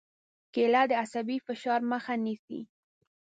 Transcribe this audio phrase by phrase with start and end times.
[0.53, 2.61] کېله د عصبي فشار مخه نیسي.